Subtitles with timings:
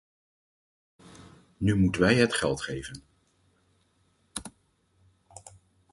[1.57, 3.03] Nu moeten wij het geld geven?